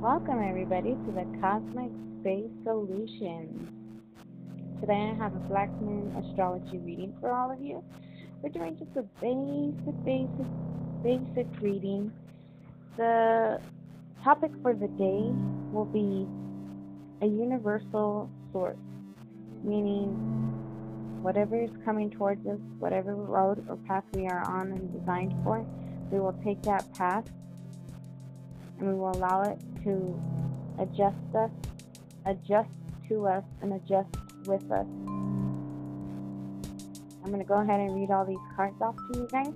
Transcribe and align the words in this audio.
Welcome, 0.00 0.42
everybody, 0.42 0.90
to 0.90 1.12
the 1.12 1.24
Cosmic 1.40 1.90
Space 2.20 2.50
Solutions. 2.64 3.68
Today 4.80 5.12
I 5.12 5.14
have 5.14 5.34
a 5.34 5.38
Black 5.48 5.70
Moon 5.80 6.14
astrology 6.16 6.76
reading 6.78 7.14
for 7.20 7.32
all 7.32 7.50
of 7.50 7.62
you. 7.62 7.82
We're 8.42 8.50
doing 8.50 8.76
just 8.76 8.90
a 8.96 9.02
basic, 9.22 10.04
basic, 10.04 10.46
basic 11.02 11.46
reading. 11.62 12.12
The 12.98 13.58
topic 14.22 14.50
for 14.60 14.74
the 14.74 14.88
day 14.88 15.32
will 15.72 15.86
be 15.86 16.26
a 17.22 17.26
universal 17.26 18.28
source, 18.52 18.76
meaning 19.64 20.49
whatever 21.22 21.60
is 21.60 21.70
coming 21.84 22.10
towards 22.10 22.46
us, 22.46 22.58
whatever 22.78 23.14
road 23.14 23.64
or 23.68 23.76
path 23.86 24.04
we 24.14 24.26
are 24.26 24.42
on 24.48 24.72
and 24.72 24.92
designed 24.92 25.34
for, 25.44 25.64
we 26.10 26.18
will 26.18 26.38
take 26.44 26.62
that 26.62 26.92
path 26.94 27.24
and 28.78 28.88
we 28.88 28.94
will 28.94 29.10
allow 29.12 29.42
it 29.42 29.58
to 29.84 30.20
adjust 30.78 31.16
us, 31.34 31.50
adjust 32.26 32.70
to 33.08 33.26
us, 33.26 33.44
and 33.60 33.74
adjust 33.74 34.16
with 34.46 34.70
us. 34.70 34.86
I'm 37.22 37.26
going 37.26 37.40
to 37.40 37.44
go 37.44 37.60
ahead 37.60 37.80
and 37.80 37.94
read 37.94 38.10
all 38.10 38.24
these 38.24 38.38
cards 38.56 38.80
off 38.80 38.96
to 39.12 39.18
you 39.18 39.28
guys. 39.30 39.52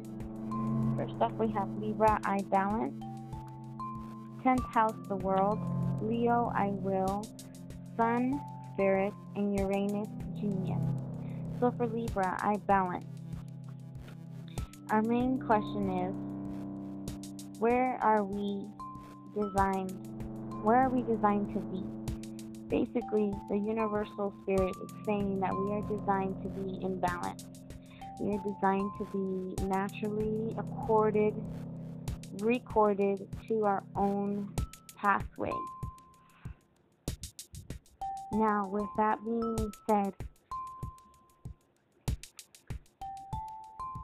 First 0.96 1.20
off, 1.20 1.32
we 1.32 1.50
have 1.52 1.68
Libra, 1.80 2.20
I 2.24 2.40
balance. 2.50 3.02
10th 4.44 4.70
house, 4.72 4.94
the 5.08 5.16
world. 5.16 5.58
Leo, 6.02 6.52
I 6.54 6.68
will. 6.68 7.26
Sun, 7.96 8.40
spirit, 8.74 9.14
and 9.34 9.58
Uranus, 9.58 10.08
genius. 10.38 10.93
So 11.64 11.72
for 11.78 11.86
Libra, 11.86 12.36
I 12.42 12.58
balance. 12.66 13.06
Our 14.90 15.00
main 15.00 15.40
question 15.40 15.88
is 15.88 17.58
where 17.58 17.98
are 18.02 18.22
we 18.22 18.66
designed? 19.34 19.92
Where 20.62 20.76
are 20.76 20.90
we 20.90 21.00
designed 21.00 21.54
to 21.54 21.60
be? 21.60 21.82
Basically, 22.68 23.32
the 23.48 23.56
universal 23.56 24.34
spirit 24.42 24.76
is 24.84 24.90
saying 25.06 25.40
that 25.40 25.56
we 25.56 25.72
are 25.72 25.80
designed 25.88 26.36
to 26.42 26.50
be 26.50 26.84
in 26.84 27.00
balance. 27.00 27.46
We 28.20 28.34
are 28.34 28.42
designed 28.44 28.90
to 28.98 29.06
be 29.14 29.64
naturally 29.64 30.54
accorded, 30.58 31.32
recorded 32.40 33.26
to 33.48 33.64
our 33.64 33.82
own 33.96 34.54
pathway. 34.98 35.56
Now, 38.32 38.68
with 38.70 38.90
that 38.98 39.24
being 39.24 39.72
said, 39.88 40.12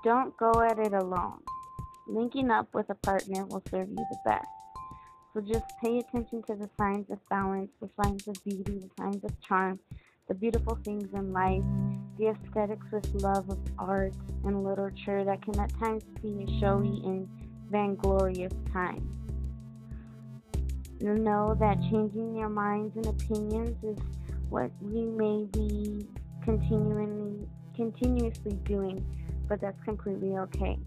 don't 0.04 0.36
go 0.36 0.52
at 0.62 0.78
it 0.78 0.92
alone. 0.92 1.40
Linking 2.06 2.50
up 2.50 2.68
with 2.74 2.90
a 2.90 2.94
partner 2.94 3.44
will 3.46 3.62
serve 3.70 3.88
you 3.88 3.96
the 3.96 4.18
best. 4.24 4.46
So 5.32 5.40
just 5.40 5.64
pay 5.82 5.98
attention 5.98 6.42
to 6.44 6.54
the 6.54 6.68
signs 6.78 7.08
of 7.10 7.18
balance, 7.28 7.70
the 7.80 7.88
signs 8.02 8.26
of 8.26 8.42
beauty, 8.44 8.80
the 8.80 8.90
signs 8.98 9.22
of 9.24 9.40
charm, 9.40 9.78
the 10.26 10.34
beautiful 10.34 10.78
things 10.84 11.08
in 11.14 11.32
life, 11.32 11.62
the 12.18 12.28
aesthetics 12.28 12.86
with 12.92 13.22
love 13.22 13.48
of 13.48 13.58
art 13.78 14.12
and 14.44 14.64
literature 14.64 15.24
that 15.24 15.42
can 15.42 15.58
at 15.60 15.72
times 15.78 16.02
be 16.22 16.58
showy 16.60 17.00
and 17.04 17.28
vainglorious 17.70 18.52
times. 18.72 19.02
You 21.00 21.14
know 21.14 21.56
that 21.60 21.80
changing 21.90 22.36
your 22.36 22.48
minds 22.48 22.96
and 22.96 23.06
opinions 23.06 23.82
is 23.84 23.98
what 24.48 24.70
you 24.82 25.14
may 25.16 25.44
be 25.52 26.06
continually 26.44 27.46
continuously 27.74 28.52
doing, 28.64 29.02
but 29.50 29.60
that's 29.60 29.82
completely 29.84 30.38
okay. 30.38 30.78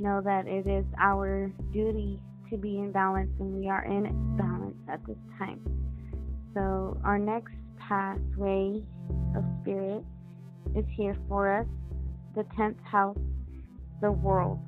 Know 0.00 0.20
that 0.24 0.48
it 0.48 0.66
is 0.66 0.84
our 0.98 1.52
duty 1.72 2.18
to 2.50 2.56
be 2.56 2.78
in 2.78 2.90
balance, 2.90 3.30
and 3.38 3.54
we 3.54 3.68
are 3.68 3.84
in 3.84 4.36
balance 4.36 4.76
at 4.88 5.06
this 5.06 5.18
time. 5.38 5.60
So, 6.54 6.98
our 7.04 7.18
next 7.18 7.52
pathway 7.78 8.82
of 9.36 9.44
spirit 9.60 10.02
is 10.74 10.84
here 10.96 11.16
for 11.28 11.60
us 11.60 11.66
the 12.34 12.44
10th 12.58 12.82
house, 12.82 13.18
the 14.00 14.10
world. 14.10 14.58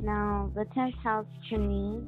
Now, 0.00 0.52
the 0.54 0.66
10th 0.66 0.96
house 1.02 1.26
to 1.48 1.58
me 1.58 2.02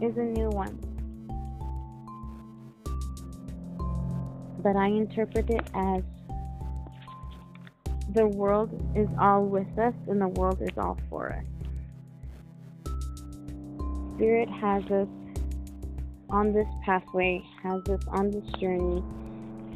is 0.00 0.16
a 0.16 0.22
new 0.22 0.48
one. 0.50 0.91
But 4.62 4.76
I 4.76 4.86
interpret 4.86 5.50
it 5.50 5.66
as 5.74 6.02
the 8.14 8.26
world 8.26 8.70
is 8.94 9.08
all 9.18 9.44
with 9.44 9.78
us 9.78 9.94
and 10.08 10.20
the 10.20 10.28
world 10.28 10.60
is 10.60 10.76
all 10.76 10.98
for 11.08 11.32
us. 11.32 11.44
Spirit 14.16 14.48
has 14.48 14.84
us 14.90 15.08
on 16.28 16.52
this 16.52 16.68
pathway, 16.84 17.42
has 17.62 17.82
us 17.88 18.02
on 18.08 18.30
this 18.30 18.44
journey 18.60 19.02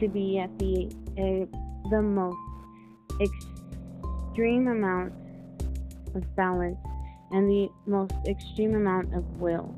to 0.00 0.08
be 0.08 0.38
at 0.38 0.56
the 0.58 0.90
the 1.90 2.02
most 2.02 2.36
extreme 3.20 4.68
amount 4.68 5.12
of 6.14 6.36
balance 6.36 6.78
and 7.30 7.48
the 7.48 7.68
most 7.86 8.12
extreme 8.26 8.74
amount 8.74 9.14
of 9.14 9.24
will 9.40 9.74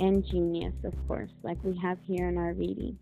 and 0.00 0.26
genius, 0.26 0.74
of 0.84 0.94
course, 1.06 1.30
like 1.42 1.62
we 1.62 1.76
have 1.78 1.98
here 2.06 2.28
in 2.28 2.38
our 2.38 2.52
reading. 2.54 2.98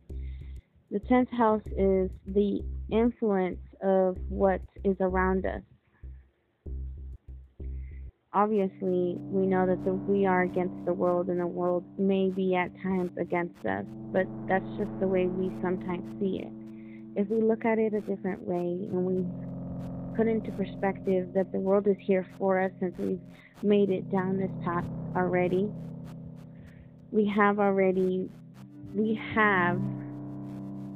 The 0.92 1.00
10th 1.00 1.30
house 1.30 1.62
is 1.68 2.10
the 2.26 2.60
influence 2.90 3.56
of 3.82 4.18
what 4.28 4.60
is 4.84 4.94
around 5.00 5.46
us. 5.46 5.62
Obviously, 8.34 9.16
we 9.30 9.46
know 9.46 9.64
that 9.64 9.82
the, 9.86 9.94
we 9.94 10.26
are 10.26 10.42
against 10.42 10.84
the 10.84 10.92
world, 10.92 11.28
and 11.28 11.40
the 11.40 11.46
world 11.46 11.82
may 11.98 12.28
be 12.28 12.54
at 12.54 12.70
times 12.82 13.10
against 13.18 13.64
us, 13.64 13.86
but 14.12 14.26
that's 14.46 14.66
just 14.76 14.90
the 15.00 15.08
way 15.08 15.28
we 15.28 15.50
sometimes 15.62 16.04
see 16.20 16.42
it. 16.44 17.18
If 17.18 17.26
we 17.30 17.40
look 17.40 17.64
at 17.64 17.78
it 17.78 17.94
a 17.94 18.02
different 18.02 18.46
way 18.46 18.86
and 18.92 19.06
we 19.06 19.24
put 20.14 20.28
into 20.28 20.52
perspective 20.52 21.32
that 21.34 21.50
the 21.52 21.58
world 21.58 21.86
is 21.86 21.96
here 22.00 22.26
for 22.36 22.60
us 22.60 22.70
since 22.80 22.94
we've 22.98 23.20
made 23.62 23.88
it 23.88 24.12
down 24.12 24.36
this 24.36 24.50
path 24.62 24.84
already, 25.16 25.72
we 27.10 27.26
have 27.34 27.58
already, 27.58 28.28
we 28.94 29.18
have 29.34 29.80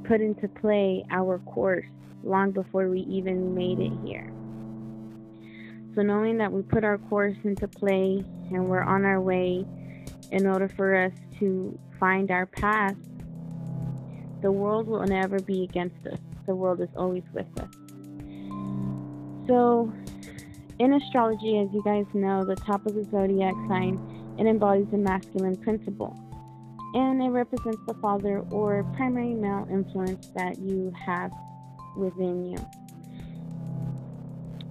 put 0.07 0.21
into 0.21 0.49
play 0.49 1.05
our 1.11 1.39
course 1.41 1.87
long 2.23 2.51
before 2.51 2.89
we 2.89 3.01
even 3.01 3.55
made 3.55 3.79
it 3.79 3.93
here. 4.05 4.33
So, 5.95 6.03
knowing 6.03 6.39
that 6.39 6.53
we 6.53 6.63
put 6.63 6.85
our 6.85 6.99
course 6.99 7.37
into 7.45 7.67
play 7.67 8.23
and 8.51 8.69
we're 8.69 8.83
on 8.83 9.05
our 9.05 9.21
way 9.21 9.65
in 10.31 10.47
order 10.47 10.69
for 10.69 10.95
us 10.95 11.13
to 11.39 11.79
find 11.99 12.31
our 12.31 12.47
path, 12.47 12.97
the 14.43 14.53
world 14.53 14.87
will 14.87 15.07
never 15.07 15.41
be 15.41 15.65
against 15.65 16.07
us. 16.07 16.19
The 16.47 16.55
world 16.55 16.81
is 16.81 16.91
always 16.97 17.25
with 17.33 17.47
us. 17.59 17.71
So, 19.47 19.93
in 20.79 20.93
astrology, 20.93 21.59
as 21.59 21.73
you 21.73 21.83
guys 21.85 22.05
know, 22.13 22.45
the 22.45 22.57
top 22.57 22.85
of 22.87 22.95
the 22.95 23.05
zodiac 23.05 23.55
sign 23.69 23.99
it 24.39 24.47
embodies 24.47 24.89
the 24.91 24.99
masculine 24.99 25.57
principle 25.57 26.15
and 26.97 27.23
it 27.23 27.29
represents 27.29 27.79
the 27.87 27.93
father 28.01 28.39
or 28.51 28.83
primary 28.97 29.35
male 29.35 29.69
influence 29.71 30.29
that 30.29 30.59
you 30.59 30.91
have 31.05 31.31
within 31.95 32.53
you. 32.53 32.59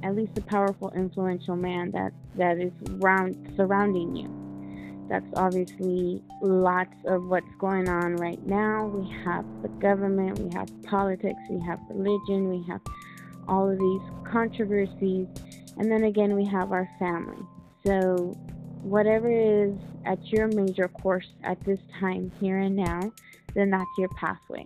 At 0.02 0.16
least 0.16 0.36
a 0.36 0.41
powerful, 0.41 0.91
influential 0.96 1.56
man 1.56 1.91
that, 1.91 2.13
that 2.36 2.58
is 2.58 2.72
round, 2.94 3.53
surrounding 3.56 4.16
you. 4.16 5.06
That's 5.08 5.28
obviously 5.36 6.24
lots 6.41 6.96
of 7.06 7.25
what's 7.25 7.53
going 7.59 7.88
on 7.88 8.16
right 8.16 8.44
now. 8.44 8.88
We 8.88 9.07
have 9.24 9.45
the 9.62 9.68
government, 9.80 10.39
we 10.39 10.51
have 10.56 10.68
politics, 10.81 11.39
we 11.48 11.60
have 11.60 11.80
religion, 11.92 12.50
we 12.50 12.68
have 12.68 12.81
all 13.48 13.69
of 13.69 13.78
these 13.78 14.01
controversies, 14.31 15.28
and 15.78 15.92
then 15.92 16.06
again, 16.06 16.36
we 16.36 16.45
have 16.45 16.71
our 16.71 16.89
family. 16.98 17.38
So, 17.86 18.36
whatever 18.85 19.29
is 19.29 19.73
at 20.05 20.23
your 20.27 20.47
major 20.47 20.87
course 20.87 21.27
at 21.43 21.63
this 21.65 21.79
time, 21.99 22.31
here 22.39 22.59
and 22.59 22.75
now, 22.75 23.01
then 23.55 23.71
that's 23.71 23.89
your 23.97 24.09
pathway. 24.09 24.65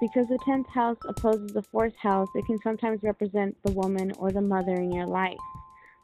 Because 0.00 0.26
the 0.28 0.38
10th 0.46 0.68
house 0.68 0.96
opposes 1.06 1.52
the 1.52 1.62
4th 1.62 1.94
house, 1.96 2.28
it 2.34 2.46
can 2.46 2.58
sometimes 2.62 3.02
represent 3.02 3.56
the 3.64 3.72
woman 3.72 4.12
or 4.18 4.30
the 4.30 4.40
mother 4.40 4.74
in 4.74 4.92
your 4.92 5.06
life. 5.06 5.36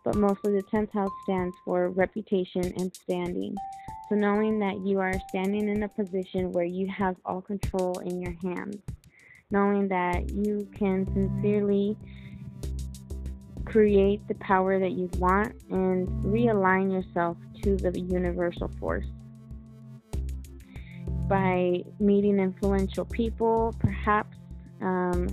But 0.04 0.16
mostly 0.16 0.52
the 0.52 0.62
10th 0.64 0.92
house 0.92 1.10
stands 1.24 1.56
for 1.64 1.88
reputation 1.90 2.72
and 2.76 2.94
standing. 2.94 3.54
So 4.08 4.14
knowing 4.14 4.58
that 4.58 4.84
you 4.84 4.98
are 5.00 5.14
standing 5.28 5.68
in 5.68 5.82
a 5.82 5.88
position 5.88 6.52
where 6.52 6.64
you 6.64 6.88
have 6.88 7.16
all 7.24 7.40
control 7.40 7.98
in 8.00 8.20
your 8.20 8.36
hands, 8.42 8.76
knowing 9.50 9.88
that 9.88 10.30
you 10.30 10.68
can 10.76 11.06
sincerely 11.14 11.96
create 13.72 14.20
the 14.28 14.34
power 14.34 14.78
that 14.78 14.92
you 14.92 15.08
want 15.16 15.54
and 15.70 16.06
realign 16.22 16.92
yourself 16.92 17.38
to 17.62 17.76
the 17.76 17.98
universal 17.98 18.70
force. 18.78 19.06
by 21.28 21.82
meeting 21.98 22.38
influential 22.38 23.06
people, 23.06 23.74
perhaps 23.78 24.36
um, 24.82 25.26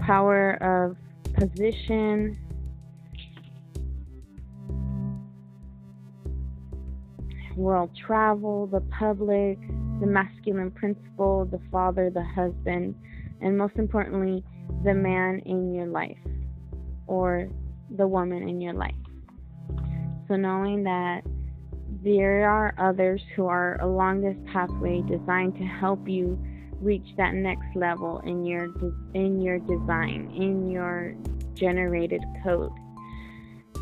power 0.00 0.52
of 0.62 0.96
position, 1.34 2.38
world 7.56 7.90
travel, 7.96 8.68
the 8.68 8.82
public, 8.82 9.58
the 10.00 10.06
masculine 10.06 10.70
principle, 10.70 11.44
the 11.46 11.60
father, 11.72 12.08
the 12.10 12.22
husband, 12.22 12.94
and 13.40 13.58
most 13.58 13.74
importantly, 13.76 14.44
the 14.84 14.94
man 14.94 15.40
in 15.44 15.74
your 15.74 15.86
life 15.86 16.23
or 17.06 17.48
the 17.96 18.06
woman 18.06 18.48
in 18.48 18.60
your 18.60 18.74
life. 18.74 18.94
So, 20.28 20.36
knowing 20.36 20.84
that 20.84 21.22
there 22.02 22.48
are 22.48 22.74
others 22.78 23.22
who 23.34 23.46
are 23.46 23.80
along 23.80 24.20
this 24.20 24.36
pathway 24.52 25.02
designed 25.02 25.56
to 25.56 25.64
help 25.64 26.08
you 26.08 26.38
reach 26.80 27.06
that 27.16 27.34
next 27.34 27.74
level 27.74 28.20
in 28.20 28.44
your 28.44 28.68
in 29.14 29.40
your 29.40 29.58
design, 29.58 30.30
in 30.36 30.70
your 30.70 31.14
generated 31.54 32.22
code. 32.42 32.72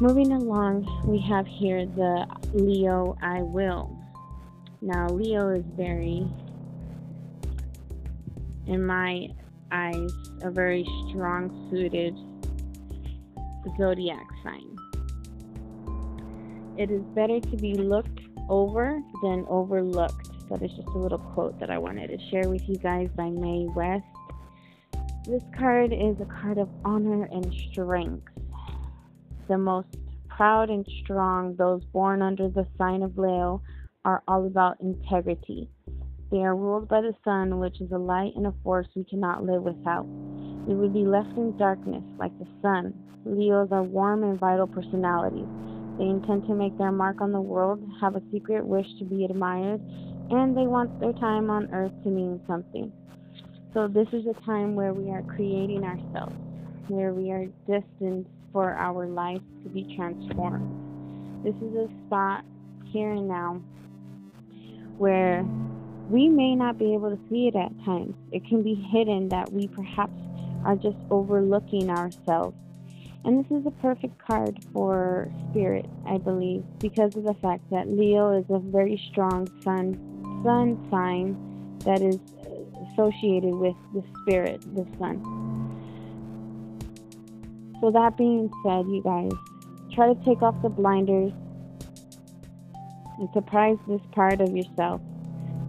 Moving 0.00 0.32
along, 0.32 1.04
we 1.06 1.20
have 1.28 1.46
here 1.46 1.86
the 1.86 2.26
Leo 2.54 3.16
I 3.22 3.42
will. 3.42 3.96
Now, 4.80 5.06
Leo 5.08 5.50
is 5.50 5.64
very, 5.76 6.26
in 8.66 8.84
my 8.84 9.28
eyes, 9.70 10.10
a 10.42 10.50
very 10.50 10.84
strong 11.08 11.68
suited 11.70 12.16
zodiac 13.76 14.26
sign. 14.43 14.76
It 16.79 16.91
is 16.91 17.03
better 17.14 17.38
to 17.41 17.56
be 17.56 17.75
looked 17.75 18.20
over 18.49 19.00
than 19.23 19.47
overlooked. 19.49 20.49
That 20.49 20.62
is 20.62 20.70
just 20.73 20.88
a 20.88 20.99
little 20.99 21.19
quote 21.19 21.59
that 21.61 21.70
I 21.70 21.79
wanted 21.79 22.09
to 22.09 22.31
share 22.31 22.49
with 22.49 22.69
you 22.69 22.76
guys 22.76 23.09
by 23.17 23.31
Mae 23.31 23.67
West. 23.75 24.05
This 25.25 25.43
card 25.56 25.93
is 25.93 26.20
a 26.20 26.25
card 26.25 26.59
of 26.59 26.69
honor 26.85 27.25
and 27.25 27.55
strength. 27.70 28.29
The 29.49 29.59
most 29.59 29.97
proud 30.29 30.70
and 30.70 30.87
strong, 31.03 31.56
those 31.56 31.85
born 31.85 32.23
under 32.23 32.49
the 32.49 32.67
sign 32.79 33.03
of 33.03 33.17
Leo, 33.19 33.62
are 34.05 34.23
all 34.26 34.47
about 34.47 34.81
integrity. 34.81 35.69
They 36.31 36.38
are 36.38 36.56
ruled 36.56 36.88
by 36.88 37.03
the 37.03 37.14
sun, 37.23 37.59
which 37.61 37.81
is 37.81 37.93
a 37.93 37.99
light 37.99 38.32
and 38.35 38.47
a 38.47 38.55
force 38.64 38.88
we 38.97 39.05
cannot 39.05 39.44
live 39.44 39.62
without. 39.62 40.06
We 40.67 40.75
would 40.75 40.93
be 40.93 41.05
left 41.05 41.37
in 41.37 41.56
darkness 41.56 42.05
like 42.19 42.37
the 42.38 42.47
sun. 42.62 42.94
Leos 43.25 43.69
are 43.73 43.82
warm 43.82 44.23
and 44.23 44.38
vital 44.38 44.67
personalities. 44.67 45.47
They 45.99 46.05
intend 46.05 46.47
to 46.47 46.55
make 46.55 46.76
their 46.79 46.93
mark 46.93 47.20
on 47.20 47.32
the 47.32 47.41
world, 47.41 47.82
have 48.00 48.17
a 48.17 48.23
secret 48.32 48.64
wish 48.64 48.87
to 48.99 49.05
be 49.05 49.25
admired, 49.25 49.81
and 50.31 50.56
they 50.56 50.67
want 50.67 50.99
their 51.00 51.12
time 51.14 51.50
on 51.50 51.73
earth 51.73 51.93
to 52.05 52.09
mean 52.09 52.41
something. 52.47 52.93
So, 53.75 53.88
this 53.88 54.09
is 54.12 54.26
a 54.26 54.35
time 54.44 54.75
where 54.75 54.93
we 54.93 55.11
are 55.11 55.23
creating 55.23 55.85
ourselves, 55.85 56.35
where 56.88 57.12
we 57.12 57.31
are 57.31 57.47
destined 57.67 58.26
for 58.53 58.75
our 58.75 59.06
life 59.06 59.41
to 59.62 59.69
be 59.69 59.94
transformed. 59.97 61.44
This 61.44 61.55
is 61.56 61.75
a 61.75 61.88
spot 62.06 62.44
here 62.93 63.12
and 63.12 63.26
now 63.26 63.62
where 64.99 65.44
we 66.11 66.29
may 66.29 66.55
not 66.55 66.79
be 66.79 66.94
able 66.94 67.11
to 67.11 67.19
see 67.31 67.49
it 67.49 67.56
at 67.56 67.73
times. 67.85 68.14
It 68.31 68.44
can 68.47 68.62
be 68.62 68.75
hidden 68.75 69.29
that 69.31 69.50
we 69.53 69.67
perhaps 69.69 70.12
are 70.64 70.76
just 70.76 70.97
overlooking 71.11 71.91
ourselves. 71.91 72.56
And 73.25 73.44
this 73.44 73.50
is 73.53 73.67
a 73.67 73.70
perfect 73.70 74.19
card 74.19 74.59
for 74.73 75.32
spirit, 75.50 75.87
I 76.06 76.19
believe, 76.19 76.64
because 76.81 77.14
of 77.17 77.23
the 77.25 77.35
fact 77.35 77.70
that 77.70 77.88
Leo 77.88 78.37
is 78.37 78.47
a 78.50 78.59
very 78.59 79.00
strong 79.11 79.49
sun 79.62 79.94
sun 80.43 80.76
sign 80.91 81.37
that 81.85 82.03
is 82.03 82.19
associated 82.93 83.55
with 83.55 83.76
the 83.94 84.03
spirit, 84.23 84.61
the 84.75 84.87
sun. 84.99 85.20
So, 87.81 87.91
that 87.91 88.17
being 88.17 88.50
said, 88.64 88.87
you 88.87 89.03
guys, 89.03 89.31
try 89.93 90.12
to 90.12 90.25
take 90.25 90.43
off 90.43 90.61
the 90.62 90.69
blinders 90.69 91.32
and 93.19 93.29
surprise 93.32 93.76
this 93.87 94.00
part 94.12 94.41
of 94.41 94.56
yourself. 94.56 95.00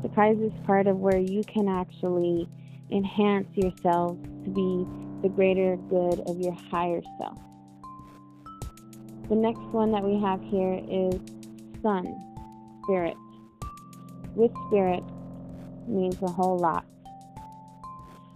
Surprise 0.01 0.37
this 0.39 0.53
part 0.65 0.87
of 0.87 0.97
where 0.97 1.17
you 1.17 1.43
can 1.43 1.67
actually 1.67 2.47
enhance 2.93 3.47
yourself 3.55 4.17
to 4.43 4.49
be 4.49 4.85
the 5.23 5.29
greater 5.29 5.77
good 5.89 6.19
of 6.27 6.39
your 6.39 6.53
higher 6.69 7.01
self. 7.19 7.37
The 9.29 9.35
next 9.35 9.61
one 9.71 9.91
that 9.91 10.03
we 10.03 10.21
have 10.21 10.41
here 10.43 10.79
is 10.87 11.19
Sun, 11.81 12.13
Spirit. 12.83 13.15
With 14.35 14.51
Spirit 14.67 15.03
means 15.87 16.21
a 16.21 16.29
whole 16.29 16.57
lot. 16.59 16.85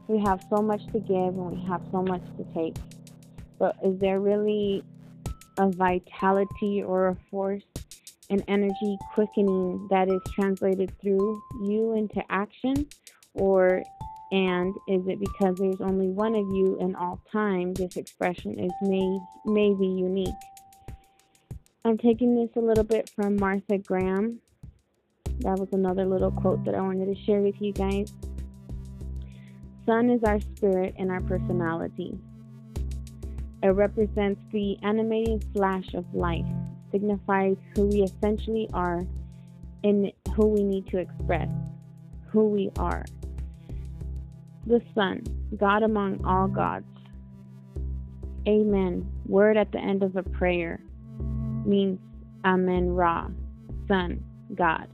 We 0.07 0.19
have 0.19 0.43
so 0.49 0.61
much 0.61 0.85
to 0.87 0.99
give 0.99 1.35
and 1.37 1.51
we 1.51 1.63
have 1.67 1.81
so 1.91 2.01
much 2.01 2.23
to 2.37 2.45
take. 2.55 2.75
But 3.59 3.75
is 3.83 3.99
there 3.99 4.19
really 4.19 4.83
a 5.57 5.69
vitality 5.69 6.81
or 6.81 7.09
a 7.09 7.17
force, 7.29 7.63
an 8.29 8.43
energy 8.47 8.97
quickening 9.13 9.87
that 9.89 10.07
is 10.07 10.21
translated 10.33 10.93
through 11.01 11.41
you 11.63 11.93
into 11.93 12.23
action? 12.29 12.87
Or 13.33 13.83
and 14.31 14.75
is 14.87 15.07
it 15.07 15.19
because 15.19 15.55
there's 15.57 15.79
only 15.79 16.09
one 16.09 16.35
of 16.35 16.45
you 16.47 16.77
in 16.79 16.95
all 16.95 17.21
time 17.31 17.73
this 17.73 17.95
expression 17.95 18.59
is 18.59 18.71
may, 18.81 19.19
may 19.45 19.73
be 19.73 19.87
unique? 19.87 20.35
I'm 21.85 21.97
taking 21.97 22.35
this 22.35 22.49
a 22.57 22.59
little 22.59 22.83
bit 22.83 23.09
from 23.15 23.37
Martha 23.37 23.77
Graham. 23.77 24.39
That 25.39 25.57
was 25.57 25.69
another 25.71 26.05
little 26.05 26.31
quote 26.31 26.65
that 26.65 26.75
I 26.75 26.81
wanted 26.81 27.05
to 27.05 27.23
share 27.23 27.39
with 27.39 27.55
you 27.61 27.71
guys. 27.71 28.11
Sun 29.85 30.09
is 30.09 30.21
our 30.25 30.41
spirit 30.41 30.95
and 30.97 31.09
our 31.09 31.21
personality. 31.21 32.17
It 33.63 33.69
represents 33.69 34.41
the 34.51 34.77
animating 34.83 35.41
flash 35.53 35.93
of 35.93 36.05
life, 36.13 36.45
signifies 36.91 37.55
who 37.73 37.87
we 37.87 38.03
essentially 38.03 38.67
are 38.73 39.05
and 39.83 40.11
who 40.35 40.47
we 40.47 40.63
need 40.63 40.87
to 40.87 40.97
express, 40.97 41.49
who 42.29 42.49
we 42.49 42.69
are. 42.77 43.05
The 44.67 44.81
Sun, 44.93 45.23
God 45.57 45.81
among 45.81 46.25
all 46.25 46.49
gods. 46.49 46.83
Amen, 48.45 49.09
word 49.25 49.55
at 49.55 49.71
the 49.71 49.77
end 49.77 50.03
of 50.03 50.17
a 50.17 50.23
prayer, 50.23 50.81
means 51.65 51.99
Amen 52.43 52.89
Ra, 52.89 53.29
Sun, 53.87 54.21
God. 54.55 54.89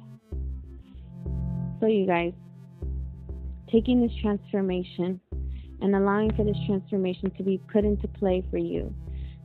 So, 1.79 1.87
you 1.87 2.05
guys, 2.05 2.33
taking 3.71 3.99
this 3.99 4.15
transformation 4.21 5.19
and 5.81 5.95
allowing 5.95 6.31
for 6.35 6.43
this 6.43 6.57
transformation 6.67 7.31
to 7.31 7.41
be 7.41 7.59
put 7.71 7.83
into 7.83 8.07
play 8.07 8.45
for 8.51 8.59
you. 8.59 8.93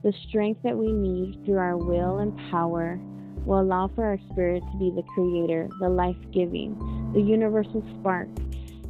The 0.02 0.12
strength 0.28 0.60
that 0.62 0.76
we 0.76 0.92
need 0.92 1.42
through 1.46 1.56
our 1.56 1.78
will 1.78 2.18
and 2.18 2.36
power 2.50 3.00
will 3.46 3.60
allow 3.60 3.88
for 3.94 4.04
our 4.04 4.18
spirit 4.30 4.62
to 4.72 4.78
be 4.78 4.90
the 4.90 5.04
creator, 5.14 5.70
the 5.80 5.88
life 5.88 6.18
giving, 6.34 6.76
the 7.14 7.22
universal 7.22 7.82
spark. 7.98 8.28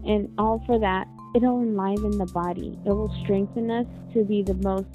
And 0.04 0.34
all 0.36 0.64
for 0.66 0.80
that, 0.80 1.06
it'll 1.34 1.62
enliven 1.62 2.18
the 2.18 2.26
body. 2.26 2.78
It 2.84 2.90
will 2.90 3.14
strengthen 3.22 3.70
us 3.70 3.86
to 4.14 4.24
be 4.24 4.42
the 4.42 4.54
most 4.54 4.88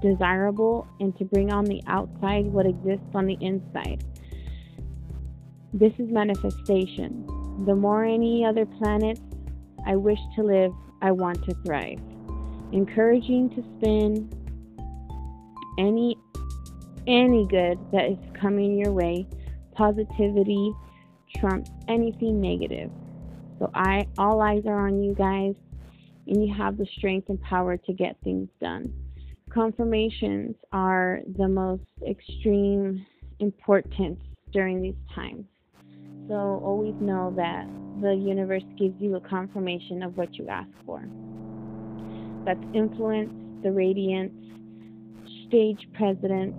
desirable 0.00 0.86
and 1.00 1.16
to 1.18 1.24
bring 1.24 1.52
on 1.52 1.64
the 1.64 1.82
outside 1.86 2.46
what 2.46 2.66
exists 2.66 3.06
on 3.14 3.26
the 3.26 3.36
inside. 3.40 4.04
This 5.72 5.92
is 5.98 6.08
manifestation. 6.10 7.26
The 7.66 7.74
more 7.74 8.04
any 8.04 8.44
other 8.44 8.66
planets 8.66 9.20
I 9.86 9.96
wish 9.96 10.18
to 10.36 10.42
live, 10.42 10.72
I 11.02 11.12
want 11.12 11.44
to 11.44 11.54
thrive. 11.64 12.00
Encouraging 12.72 13.50
to 13.50 13.64
spin 13.76 14.30
any 15.78 16.16
any 17.06 17.46
good 17.46 17.78
that 17.92 18.06
is 18.06 18.18
coming 18.34 18.76
your 18.76 18.92
way. 18.92 19.28
Positivity 19.72 20.72
trumps 21.36 21.70
anything 21.88 22.40
negative. 22.40 22.90
So 23.58 23.70
I 23.74 24.06
all 24.18 24.40
eyes 24.40 24.62
are 24.66 24.86
on 24.86 25.02
you 25.02 25.14
guys 25.14 25.54
and 26.26 26.46
you 26.46 26.52
have 26.54 26.76
the 26.76 26.86
strength 26.98 27.28
and 27.28 27.40
power 27.42 27.76
to 27.76 27.92
get 27.92 28.16
things 28.22 28.48
done. 28.60 28.92
Confirmations 29.50 30.56
are 30.72 31.20
the 31.38 31.48
most 31.48 31.82
extreme 32.06 33.06
importance 33.38 34.20
during 34.52 34.82
these 34.82 34.94
times. 35.14 35.44
So 36.28 36.34
always 36.34 36.94
know 37.00 37.32
that 37.36 37.66
the 38.00 38.14
universe 38.14 38.64
gives 38.78 39.00
you 39.00 39.14
a 39.14 39.20
confirmation 39.20 40.02
of 40.02 40.16
what 40.16 40.36
you 40.38 40.48
ask 40.48 40.68
for. 40.84 41.02
That's 42.44 42.62
influence, 42.74 43.30
the 43.62 43.70
radiance, 43.70 44.32
stage 45.46 45.86
presence, 45.94 46.54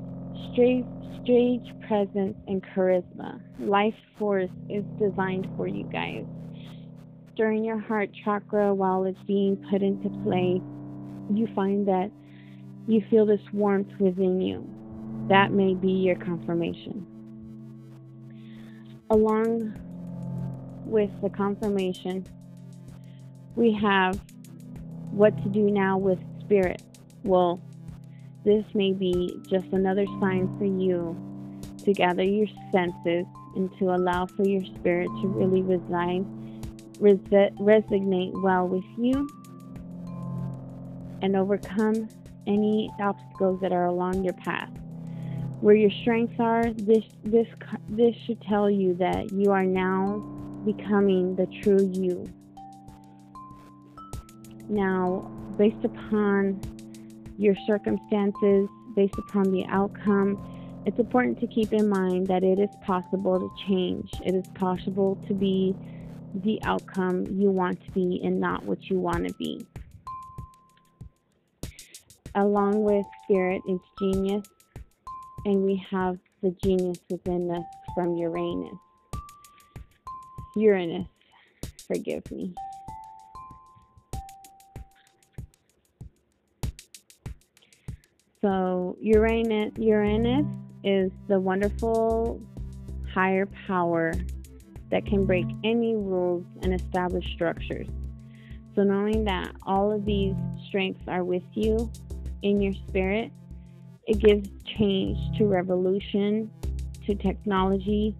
stage, 0.53 0.85
stage 1.23 1.65
presence, 1.87 2.35
and 2.47 2.63
charisma. 2.75 3.41
Life 3.59 3.93
force 4.17 4.49
is 4.69 4.83
designed 4.99 5.47
for 5.57 5.67
you 5.67 5.83
guys. 5.91 6.25
During 7.37 7.63
your 7.63 7.77
heart 7.77 8.09
chakra, 8.25 8.73
while 8.73 9.03
it's 9.05 9.21
being 9.27 9.63
put 9.69 9.83
into 9.83 10.09
play, 10.23 10.59
you 11.31 11.47
find 11.53 11.87
that 11.87 12.09
you 12.87 13.03
feel 13.11 13.27
this 13.27 13.41
warmth 13.53 13.91
within 13.99 14.41
you. 14.41 14.67
That 15.29 15.51
may 15.51 15.75
be 15.75 15.91
your 15.91 16.15
confirmation. 16.15 17.05
Along 19.11 19.79
with 20.83 21.11
the 21.21 21.29
confirmation, 21.29 22.25
we 23.55 23.71
have 23.71 24.19
what 25.11 25.37
to 25.43 25.49
do 25.49 25.69
now 25.69 25.97
with 25.97 26.17
spirit. 26.39 26.81
Well, 27.23 27.61
this 28.45 28.65
may 28.73 28.93
be 28.93 29.39
just 29.47 29.67
another 29.73 30.05
sign 30.19 30.57
for 30.57 30.65
you 30.65 31.15
to 31.83 31.93
gather 31.93 32.23
your 32.23 32.47
senses 32.71 33.25
and 33.55 33.69
to 33.77 33.93
allow 33.93 34.25
for 34.25 34.47
your 34.47 34.65
spirit 34.79 35.07
to 35.21 35.27
really 35.27 35.61
reside, 35.61 36.25
res- 36.99 37.17
resonate 37.59 38.41
well 38.41 38.67
with 38.67 38.83
you 38.97 39.27
and 41.21 41.35
overcome 41.35 42.07
any 42.45 42.89
obstacles 42.99 43.59
that 43.61 43.71
are 43.71 43.85
along 43.85 44.23
your 44.23 44.33
path. 44.33 44.69
Where 45.61 45.75
your 45.75 45.91
strengths 46.01 46.39
are, 46.39 46.71
this 46.73 47.03
this 47.23 47.47
this 47.89 48.15
should 48.25 48.41
tell 48.41 48.69
you 48.69 48.93
that 48.95 49.31
you 49.31 49.51
are 49.51 49.65
now 49.65 50.19
becoming 50.65 51.35
the 51.35 51.47
true 51.61 51.91
you. 51.93 52.25
Now, 54.69 55.31
based 55.57 55.83
upon 55.83 56.61
your 57.37 57.55
circumstances, 57.65 58.69
based 58.95 59.15
upon 59.17 59.51
the 59.51 59.65
outcome, 59.69 60.37
it's 60.85 60.99
important 60.99 61.39
to 61.39 61.47
keep 61.47 61.73
in 61.73 61.89
mind 61.89 62.27
that 62.27 62.43
it 62.43 62.59
is 62.59 62.69
possible 62.85 63.39
to 63.39 63.65
change. 63.67 64.09
It 64.25 64.35
is 64.35 64.47
possible 64.55 65.17
to 65.27 65.33
be 65.33 65.75
the 66.35 66.59
outcome 66.63 67.25
you 67.31 67.49
want 67.49 67.83
to 67.85 67.91
be 67.91 68.21
and 68.23 68.39
not 68.39 68.63
what 68.63 68.89
you 68.89 68.99
want 68.99 69.27
to 69.27 69.33
be. 69.35 69.65
Along 72.35 72.83
with 72.83 73.05
spirit 73.23 73.61
is 73.67 73.79
genius, 73.99 74.47
and 75.45 75.63
we 75.63 75.83
have 75.89 76.19
the 76.43 76.55
genius 76.63 76.99
within 77.09 77.49
us 77.51 77.63
from 77.95 78.15
Uranus. 78.15 78.77
Uranus, 80.55 81.07
forgive 81.87 82.29
me. 82.31 82.53
So 88.41 88.95
Uranus, 89.01 89.73
Uranus 89.77 90.45
is 90.83 91.11
the 91.27 91.39
wonderful 91.39 92.39
higher 93.11 93.47
power 93.67 94.13
that 94.91 95.05
can 95.05 95.25
break 95.25 95.45
any 95.63 95.95
rules 95.95 96.45
and 96.61 96.73
establish 96.73 97.25
structures. 97.33 97.87
So 98.75 98.83
knowing 98.83 99.25
that 99.25 99.55
all 99.63 99.91
of 99.91 100.05
these 100.05 100.35
strengths 100.67 101.07
are 101.07 101.23
with 101.23 101.43
you 101.53 101.91
in 102.43 102.61
your 102.61 102.73
spirit, 102.87 103.31
it 104.05 104.19
gives 104.19 104.49
change 104.77 105.17
to 105.37 105.45
revolution, 105.45 106.49
to 107.05 107.15
technology, 107.15 108.15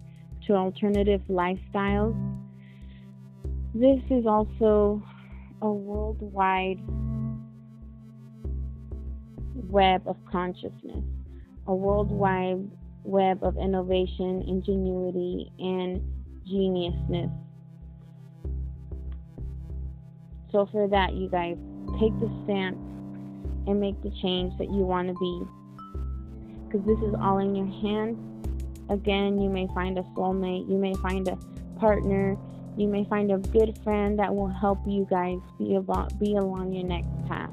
to 0.46 0.54
alternative 0.54 1.22
lifestyles. 1.28 2.16
This 3.74 4.00
is 4.10 4.26
also 4.26 5.02
a 5.62 5.70
worldwide 5.70 6.80
web 9.54 10.02
of 10.06 10.16
consciousness, 10.30 11.04
a 11.66 11.74
worldwide 11.74 12.68
web 13.04 13.42
of 13.42 13.56
innovation, 13.56 14.42
ingenuity, 14.46 15.52
and 15.58 16.02
geniusness. 16.50 17.32
So, 20.50 20.66
for 20.66 20.88
that, 20.88 21.14
you 21.14 21.28
guys, 21.28 21.56
take 22.00 22.18
the 22.20 22.30
stance 22.44 22.76
and 23.66 23.78
make 23.78 24.00
the 24.02 24.10
change 24.22 24.56
that 24.58 24.70
you 24.70 24.80
want 24.80 25.08
to 25.08 25.14
be. 25.14 25.42
Because 26.64 26.86
this 26.86 26.98
is 27.00 27.14
all 27.20 27.38
in 27.38 27.54
your 27.54 27.66
hands. 27.66 28.18
Again, 28.90 29.40
you 29.40 29.50
may 29.50 29.66
find 29.74 29.98
a 29.98 30.02
soulmate, 30.16 30.68
you 30.68 30.78
may 30.78 30.94
find 30.94 31.28
a 31.28 31.36
partner, 31.78 32.36
you 32.78 32.88
may 32.88 33.04
find 33.04 33.30
a 33.30 33.38
good 33.38 33.78
friend 33.84 34.18
that 34.18 34.34
will 34.34 34.48
help 34.48 34.78
you 34.86 35.06
guys 35.10 35.38
be, 35.58 35.74
about, 35.74 36.18
be 36.18 36.36
along 36.36 36.72
your 36.72 36.84
next 36.84 37.10
path. 37.28 37.50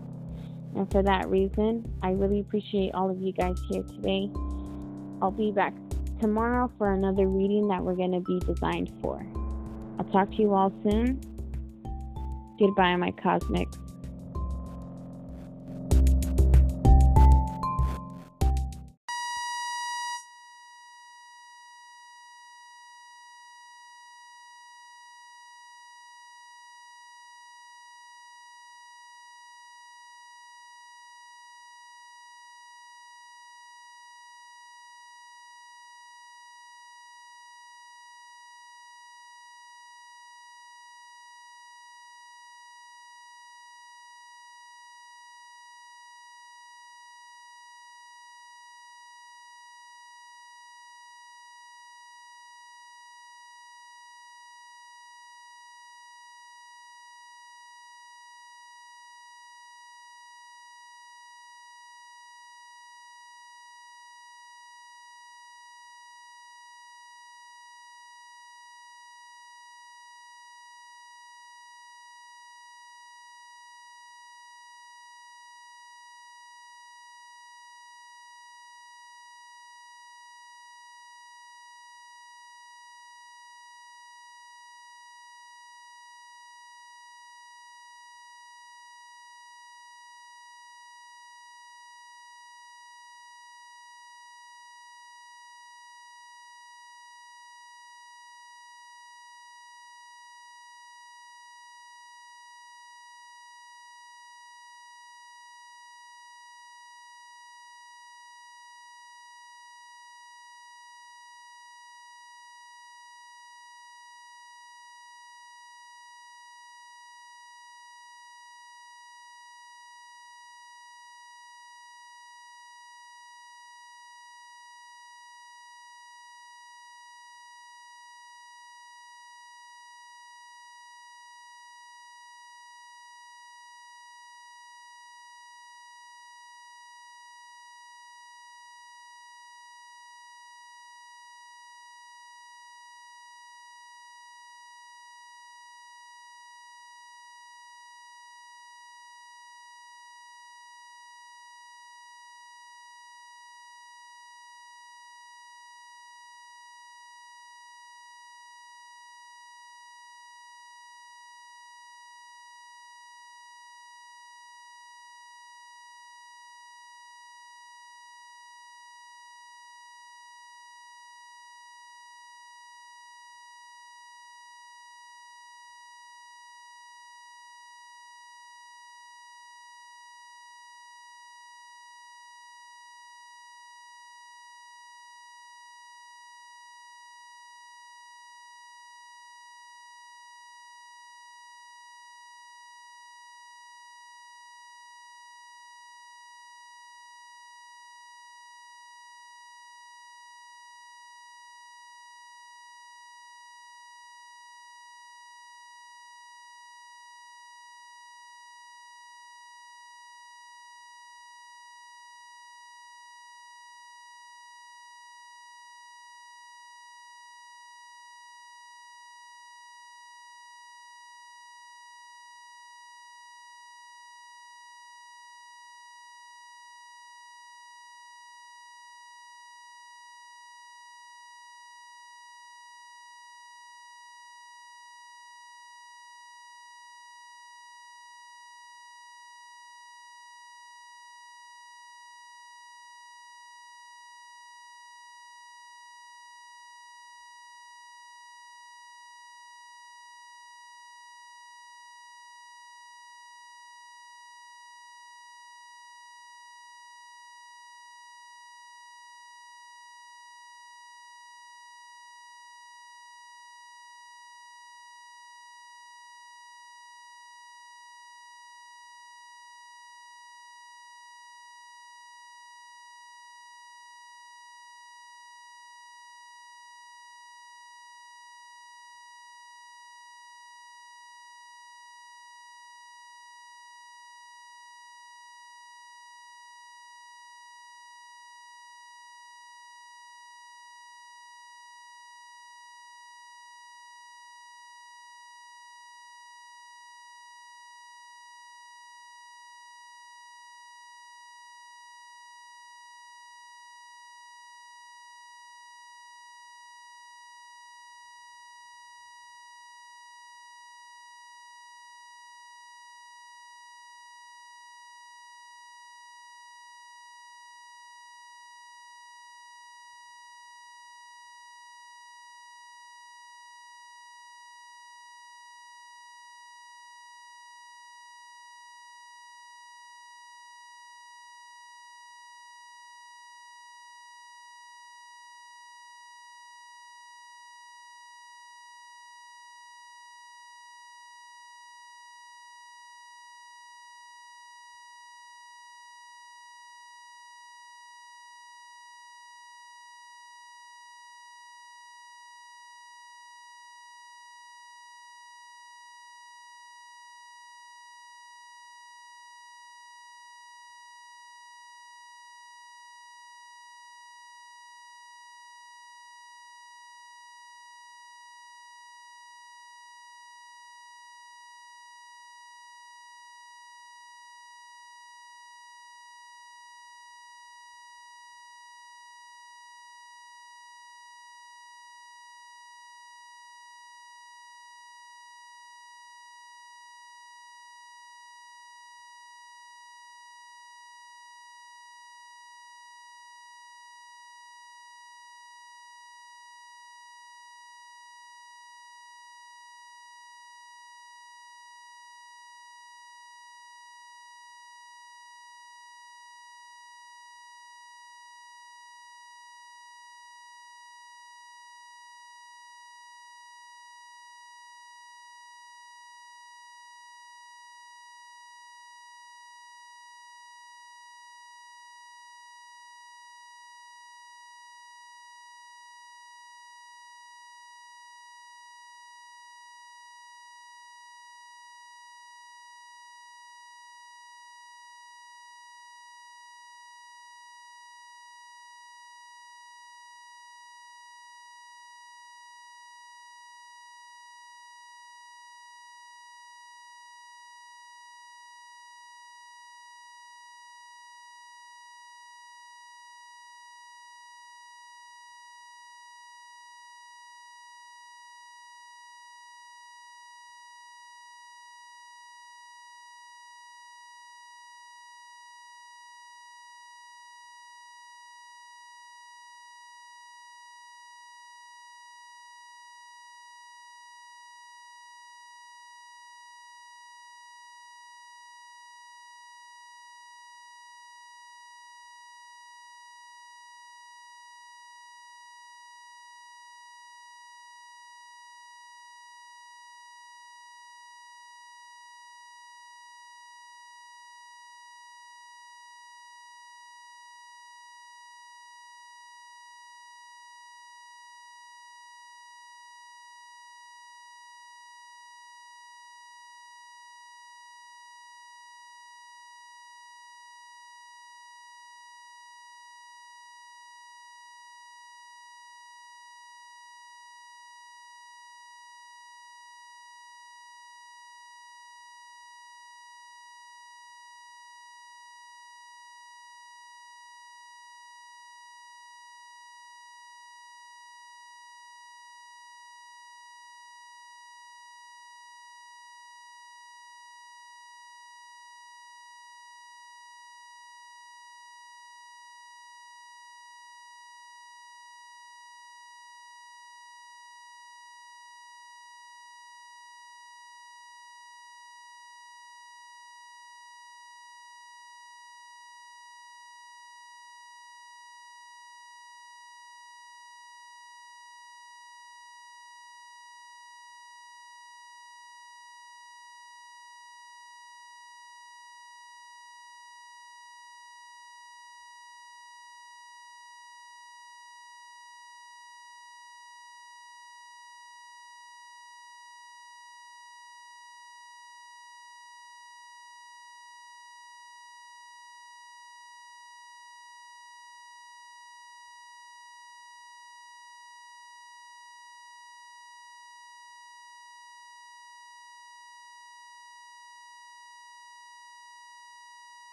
And 0.76 0.90
for 0.92 1.02
that 1.04 1.30
reason, 1.30 1.92
I 2.02 2.12
really 2.12 2.40
appreciate 2.40 2.94
all 2.94 3.10
of 3.10 3.20
you 3.20 3.34
guys 3.34 3.58
here 3.70 3.84
today. 3.84 4.30
I'll 5.22 5.32
be 5.32 5.52
back 5.52 5.74
tomorrow 6.20 6.72
for 6.78 6.94
another 6.94 7.28
reading 7.28 7.68
that 7.68 7.84
we're 7.84 7.96
going 7.96 8.12
to 8.12 8.20
be 8.20 8.40
designed 8.40 8.92
for. 9.02 9.26
I'll 10.00 10.06
talk 10.06 10.30
to 10.32 10.38
you 10.38 10.54
all 10.54 10.72
soon. 10.84 11.20
Goodbye, 12.60 12.96
my 12.96 13.12
cosmic 13.12 13.65